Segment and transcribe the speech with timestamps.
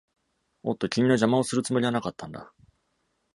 [0.63, 2.51] おっと、君の邪魔をするつもりはなかったんだ！